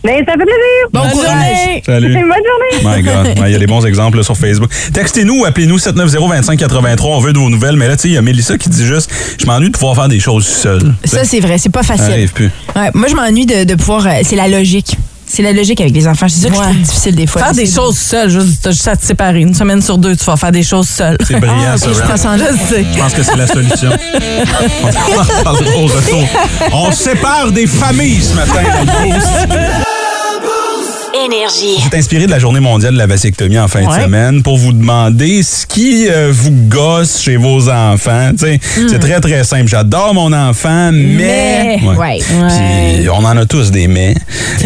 [0.04, 0.90] Mais ça fait plaisir.
[0.94, 1.28] Bon Bonne courage.
[1.30, 1.84] journée.
[1.86, 2.14] Salut.
[2.14, 2.98] Bonne journée.
[2.98, 3.28] My God.
[3.48, 4.72] Il y a des bons exemples là, sur Facebook.
[4.94, 7.02] Textez-nous ou appelez-nous 790-2583.
[7.04, 7.76] On veut de vos nouvelles.
[7.76, 9.96] Mais là, tu sais, il y a Mélissa qui dit juste Je m'ennuie de pouvoir
[9.96, 10.94] faire des choses seule.
[11.04, 11.58] Ça, c'est vrai.
[11.58, 12.12] C'est pas facile.
[12.14, 12.50] arrive plus.
[12.76, 14.08] Ouais, moi, je m'ennuie de, de pouvoir.
[14.08, 14.96] euh, c'est la logique.
[15.32, 16.26] C'est la logique avec les enfants.
[16.28, 17.44] C'est ça que trouve difficile des fois.
[17.44, 19.42] Faire des C'est- choses seules, juste, t'as juste à te séparer.
[19.42, 21.18] Une semaine sur deux, tu vas faire des choses seules.
[21.28, 21.88] C'est brillant, Ah, ça.
[21.90, 22.02] je Je
[23.00, 23.90] pense que c'est la solution.
[26.72, 26.88] On.
[26.88, 28.64] On sépare des familles ce matin.
[31.26, 31.78] Énergie.
[31.92, 34.72] J'ai inspiré de la journée mondiale de la vasectomie en fin de semaine pour vous
[34.72, 38.32] demander ce qui euh, vous gosse chez vos enfants.
[38.38, 39.68] C'est très, très simple.
[39.68, 41.80] J'adore mon enfant, mais...
[41.82, 42.20] Mais, ouais.
[42.20, 44.14] Puis on en a tous des mais.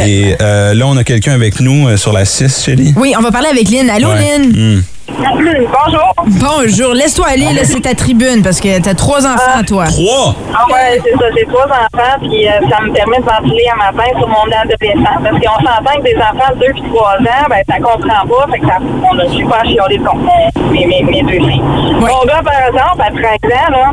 [0.06, 2.94] Et euh, là, on a quelqu'un avec nous euh, sur la 6, Chélie.
[2.98, 3.90] Oui, on va parler avec Lynn.
[3.90, 4.38] Allô, Ouais.
[4.38, 4.52] Lynn?
[4.78, 4.84] Hmm.
[5.08, 6.14] Bonjour.
[6.26, 6.94] Bonjour.
[6.94, 9.86] Laisse-toi aller, là, c'est ta tribune, parce que t'as trois enfants, toi.
[9.86, 10.34] Trois!
[10.54, 11.26] Ah ouais, c'est ça.
[11.36, 15.20] J'ai trois enfants, puis euh, ça me permet de ventiler à matin sur mon adolescent.
[15.22, 18.52] Parce qu'on s'entend que des enfants de 2 puis 3 ans, ben ça comprend pas.
[18.52, 21.62] Fait que ça, on a super chiolé contre mon- mes, mes, mes deux filles.
[21.62, 23.92] Mon gars, par exemple, à 13 ans, là,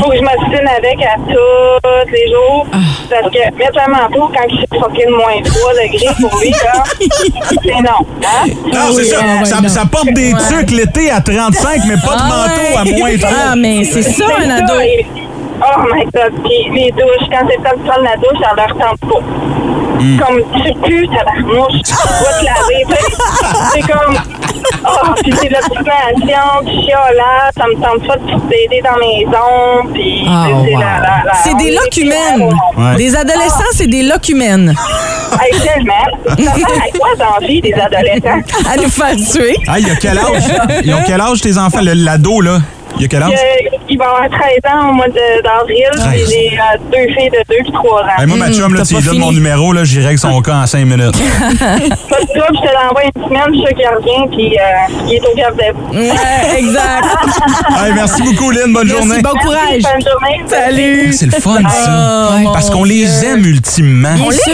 [0.00, 2.66] faut que je m'assine avec à tous les jours.
[3.10, 6.82] Parce que mettre un manteau quand il fait fucking moins 3 degrés pour lui, là,
[7.62, 8.06] c'est non.
[8.22, 8.48] Hein?
[8.72, 9.20] Non, c'est ça.
[9.44, 12.76] ça, ça porte des trucs l'été à 35, mais pas de Ah manteau ouais.
[12.76, 13.30] à moins 3.
[13.50, 14.80] Ah, mais c'est ça, un ado.
[14.80, 15.06] et-
[15.60, 16.32] Oh my god.
[16.44, 19.20] Puis les douches, quand c'est le temps de prendre la douche, ça leur tente pas.
[20.00, 20.16] Hmm.
[20.18, 22.84] Comme tu pues, tabarnouche, tu dois te laver.
[22.88, 23.72] tu sais.
[23.72, 24.14] C'est comme.
[24.84, 29.92] Oh, puis c'est l'obstination, puis chiolage, ça me tente pas de t'aider dans mes ongles,
[29.92, 30.78] puis Ah, c'est wow.
[30.80, 32.52] la, la, la, C'est des locumènes.
[32.76, 32.96] Ouais.
[32.96, 34.74] Des adolescents, c'est des locumènes.
[35.40, 36.44] Hey, tellement.
[36.44, 38.40] Ça sert à quoi dans la vie des adolescents?
[38.70, 39.56] À nous faire tuer.
[39.68, 40.42] Ah, il y a quel âge?
[40.84, 41.80] Ils ont quel âge, tes enfants?
[41.82, 42.58] Le- L'ado, là?
[42.96, 43.32] Il y a quel âge?
[43.90, 46.28] Il va avoir 13 ans au mois de- d'avril, puis 13.
[46.30, 48.06] j'ai euh, deux filles de 2 puis 3 ans.
[48.18, 50.56] Hey, moi, ma chum, là, tu lui donnes mon numéro, là, j'y règle son cas
[50.56, 51.12] en 5 minutes.
[51.58, 55.06] Pas de trouble, je te l'envoie une semaine, je suis sûr qu'il revient, puis euh,
[55.08, 57.06] il est au garde des Ouais, exact.
[57.78, 58.72] Hey, merci beaucoup, Lynn.
[58.72, 59.22] Bonne journée.
[59.22, 59.82] Bon courage.
[59.82, 60.42] Bonne journée.
[60.46, 61.12] Salut.
[61.12, 62.28] C'est le fun, ça.
[62.44, 64.10] Oh, Parce qu'on les aime ultimement.
[64.14, 64.52] On Bien les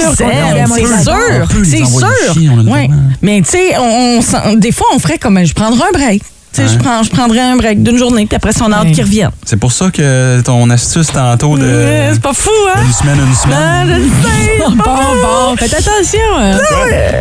[0.59, 1.65] aime, c'est sûr.
[1.65, 2.71] C'est sûr.
[2.71, 2.89] Ouais.
[3.23, 6.23] Mais tu sais, on, on s'en- des fois, on ferait comme je prendrais un break.
[6.57, 8.93] Je, prends, je prendrais un break d'une journée, puis après, on a hâte Ouais.
[8.93, 9.31] qu'ils reviennent.
[9.45, 12.81] C'est pour ça que ton astuce tantôt de Ouais, C'est pas fou, hein?
[12.85, 13.89] une semaine, une semaine.
[13.89, 16.21] je sais, Bon, pas bon, faites attention.
[16.39, 16.57] hein.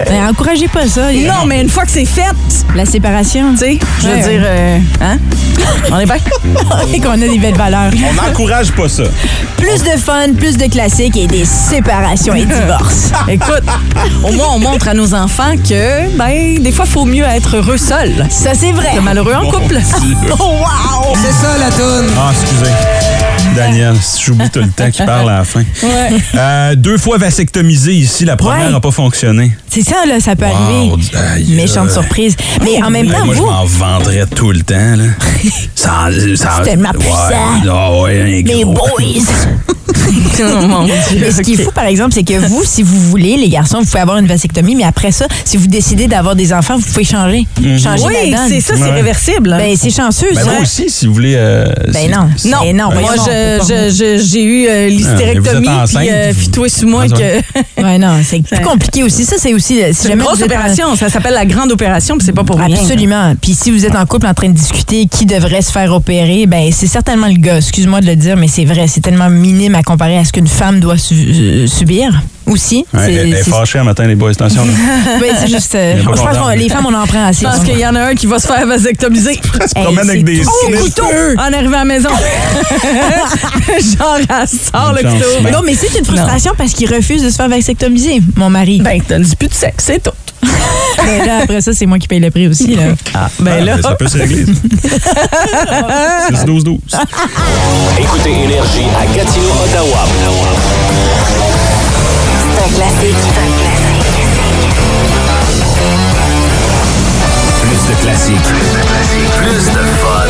[0.07, 1.11] Ben, encouragez pas ça.
[1.11, 2.21] Non, mais une fois que c'est fait,
[2.75, 4.21] La séparation, tu sais, je veux Ouais.
[4.21, 5.17] dire, euh, hein?
[5.91, 6.15] On est bien?
[6.93, 7.91] et qu'on a des belles valeurs.
[8.09, 9.03] On n'encourage pas ça.
[9.57, 13.11] Plus de fun, plus de classiques et des séparations et divorces.
[13.27, 13.63] Écoute,
[14.23, 17.57] au moins, on montre à nos enfants que, ben, des fois, il faut mieux être
[17.57, 18.91] heureux seul Ça, c'est vrai.
[19.31, 19.79] En couple.
[20.39, 21.15] Oh, wow!
[21.15, 22.09] C'est ça la toune.
[22.17, 22.71] Ah, excusez.
[23.55, 23.93] Daniel,
[24.25, 25.63] j'oublie tout le temps qu'il parle à la fin.
[26.35, 28.71] Euh, deux fois vasectomisé ici, la première Ouais.
[28.71, 29.55] n'a pas fonctionné.
[29.69, 31.17] C'est ça, là, ça peut Wow, arriver.
[31.35, 32.35] aïe, Méchante surprise.
[32.63, 34.95] Mais en même temps, moi, je vous, m'en vendrais tout le temps.
[34.95, 35.03] Là.
[35.75, 37.27] ça, ça, C'est tellement puissant.
[37.29, 38.89] Ouais, ah ouais, les gros- boys,
[40.43, 42.99] Oh, mon Dieu, Mais ce qui est fou, par exemple, c'est que vous, si vous
[43.09, 46.35] voulez, les garçons, vous pouvez avoir une vasectomie, mais après ça, si vous décidez d'avoir
[46.35, 47.45] des enfants, vous pouvez changer.
[47.81, 48.91] Changer Oui, c'est ça, c'est Ouais.
[48.91, 49.55] réversible.
[49.57, 50.51] Ben, c'est chanceux, Ben, ça.
[50.51, 51.35] moi aussi, si vous voulez.
[51.37, 52.29] euh, Ben si- non.
[52.35, 55.67] si- Non, Ben non, moi, voyons, je- on peut je- je- j'ai eu euh, l'hystérectomie,
[55.69, 57.81] Ah, vous êtes puis euh, sur moi Ah, que...
[57.83, 59.23] Ouais, non, c'est plus compliqué aussi.
[59.25, 59.75] Ça, c'est aussi.
[59.77, 62.57] Si C'est une grosse en- opération, ça s'appelle la grande opération, puis c'est pas pour
[62.59, 62.75] rien.
[62.77, 63.35] Absolument.
[63.39, 66.45] Puis si vous êtes en couple en train de discuter qui devrait se faire opérer,
[66.47, 67.57] ben c'est certainement le gars.
[67.57, 70.47] Excuse-moi de le dire, mais c'est vrai, c'est tellement minime à comparer à ce qu'une
[70.47, 72.09] femme doit su- euh, subir
[72.47, 72.83] aussi.
[72.93, 74.65] Ouais, elle est fâchée un matin, les boys, attention.
[74.65, 75.75] Ben, c'est juste.
[75.75, 77.45] euh, je pense que les femmes, on en prend assez.
[77.45, 79.39] Je pense qu'il y en a un qui va se faire vasectomiser.
[79.61, 80.79] Elle se Hey, promène avec des tout Au snips.
[80.81, 81.05] couteau
[81.37, 82.09] en arrivant à la maison.
[83.69, 85.51] Genre, elle sort le couteau.
[85.51, 88.81] Non, mais c'est une frustration parce qu'il refuse de se faire vasectomiser, mon mari.
[88.81, 90.11] Ben, t'as dit plus de sexe, c'est tout.
[91.25, 92.75] Là, après ça, c'est moi qui paye le prix aussi.
[92.75, 92.83] Là.
[93.13, 94.45] Ah, ben Ah, là, ben, ça peut se régler.
[96.31, 96.77] 6-12-12.
[97.99, 100.05] Écoutez Énergie à Gatineau, Ottawa.
[102.39, 103.15] C'est un classique.
[107.61, 108.49] Plus de classiques.
[109.37, 110.29] Plus de fun.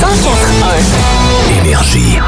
[0.00, 1.60] 104.1.
[1.60, 2.18] Énergie.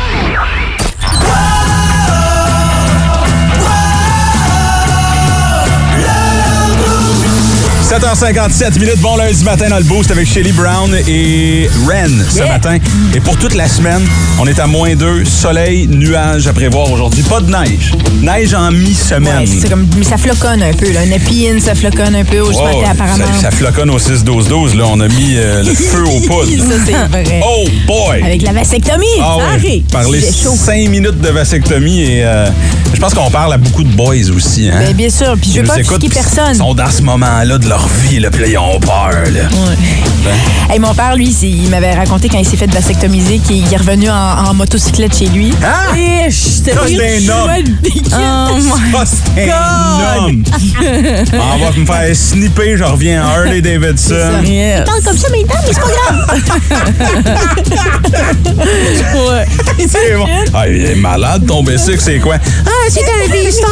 [8.14, 12.78] 7h57 minutes, bon lundi matin dans le boost avec Shelly Brown et Ren ce matin.
[13.12, 14.00] Et pour toute la semaine,
[14.38, 17.24] on est à moins 2, soleil, nuages à prévoir aujourd'hui.
[17.24, 17.94] Pas de neige.
[18.22, 19.40] Neige en mi-semaine.
[19.40, 20.92] Ouais, c'est comme, mais ça floconne un peu.
[20.92, 21.04] Là.
[21.04, 23.24] Une épine, ça floconne un peu au Wow, matin, apparemment.
[23.34, 24.76] ça, ça floconne au 6-12-12.
[24.76, 26.46] Là, on a mis euh, le feu aux poudres.
[26.62, 27.40] ça, c'est vrai.
[27.44, 28.22] Oh boy!
[28.22, 29.82] Avec la vasectomie, Ah arrive.
[29.90, 30.54] parler J'ai chaud.
[30.56, 32.46] 5 minutes de vasectomie et euh,
[32.94, 34.68] je pense qu'on parle à beaucoup de boys aussi.
[34.72, 34.78] Hein?
[34.78, 36.52] Ben, bien sûr, puis je veux pas personne.
[36.54, 39.10] Ils sont dans ce moment-là de leur vie, puis là, ils ont peur.
[39.32, 39.48] Là.
[40.70, 44.08] Hey, mon père, lui, il m'avait raconté quand il s'est fait vasectomiser qu'il est revenu
[44.10, 45.52] en, en motocyclette chez lui.
[45.62, 45.94] Ah!
[46.30, 47.64] Ça, c'est un homme.
[48.12, 50.42] Oh my c'est un homme!
[51.32, 54.42] On va me faire snipper, je reviens en Harley Davidson.
[54.44, 54.84] Yes.
[54.84, 56.42] parle comme ça maintenant, mais c'est pas grave.
[59.16, 59.46] Ouais.
[59.88, 60.26] C'est bon.
[60.54, 62.36] Ah, il est malade, ton bicycle, c'est quoi?
[62.66, 63.68] Ah, c'est un V-Star.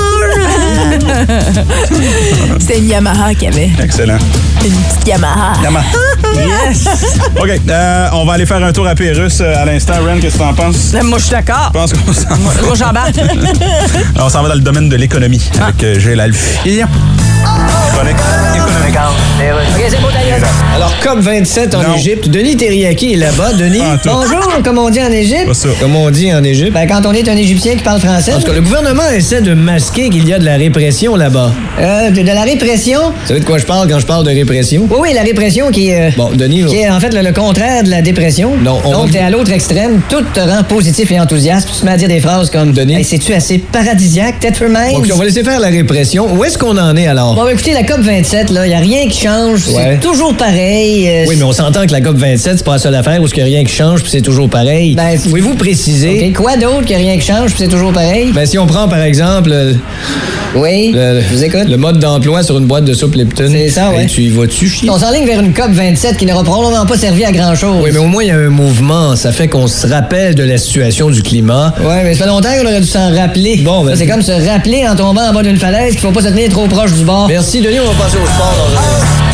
[2.61, 3.71] C'était une Yamaha qu'il avait.
[3.83, 4.14] Excellent.
[4.65, 5.53] Une petite Yamaha.
[5.63, 5.85] Yamaha.
[6.35, 6.87] Yes.
[7.41, 9.95] OK, euh, on va aller faire un tour à Pérus euh, à l'instant.
[10.05, 10.93] Ren, qu'est-ce que t'en penses?
[10.93, 11.71] Là, Moi, je suis d'accord.
[11.75, 12.63] Je pense qu'on s'en va.
[12.63, 13.15] Moi, j'embarque.
[14.19, 16.33] On s'en va dans le domaine de l'économie avec euh, Gilles.
[17.93, 18.17] Chronique
[18.55, 18.99] économique.
[20.75, 21.95] Alors, COP27 en Non.
[21.97, 22.29] Égypte.
[22.29, 23.53] Denis Terriaki est là-bas.
[23.53, 25.49] Denis, bonjour, comme on dit en Égypte.
[25.81, 26.73] Comme on dit en Égypte.
[26.73, 28.33] Ben, quand on est un Égyptien qui parle français.
[28.35, 31.53] En tout cas, le gouvernement essaie de masquer qu'il y a de la répression là-bas.
[31.79, 32.99] Euh, de, de la répression?
[33.23, 34.89] Vous savez de quoi je parle quand je parle de répression?
[34.91, 36.09] Oui, oui, la répression qui est.
[36.09, 38.53] euh, Bon, Denis, Qui est en fait le, le contraire de la dépression.
[38.61, 41.81] Non, on- Donc, t'es à l'autre extrême, tout te rend positif et enthousiaste, puis tu
[41.83, 42.95] te mets à dire des phrases comme Denis?
[42.97, 44.97] Hey, c'est-tu assez paradisiaque, Tether Minds?
[44.97, 46.35] OK, on va laisser faire la répression.
[46.35, 47.35] Où est-ce qu'on en est alors?
[47.37, 49.69] Bon, écoutez, la COP27, là, y a rien qui change.
[49.69, 49.93] Ouais.
[49.93, 51.09] C'est toujours pareil.
[51.09, 53.35] euh, Oui, mais on s'entend que la COP27, c'est pas la seule affaire où il
[53.37, 54.95] n'y a rien qui change puis c'est toujours pareil.
[54.95, 56.29] Ben, Pouvez-vous préciser?
[56.31, 58.31] OK, quoi d'autre a rien qui change, puis c'est toujours pareil?
[58.33, 59.77] Ben, si on prend par exemple le,
[60.55, 61.69] oui, le- je vous écoute.
[61.69, 63.49] le mode d'emploi sur une boîte de soupe Lipton.
[63.51, 64.03] C'est ça, ouais.
[64.03, 64.89] Hey, tu y vas-tu chier?
[64.91, 67.83] On s'enligne vers une COP27 qui n'aura probablement pas servi à grand-chose.
[67.83, 69.17] Oui, mais au moins, il y a un mouvement.
[69.17, 71.75] Ça fait qu'on se rappelle de la situation du climat.
[71.81, 73.57] Ouais, mais ça fait longtemps qu'on aurait dû s'en rappeler.
[73.65, 76.23] Bon, ben- c'est comme se rappeler en tombant en bas d'une falaise qu'il faut pas
[76.23, 77.27] se tenir trop proche du bord.
[77.29, 77.81] Merci, Denis.
[77.81, 78.55] On va passer au sport.
[78.59, 79.34] dans